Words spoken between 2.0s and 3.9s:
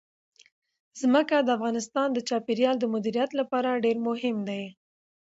د چاپیریال د مدیریت لپاره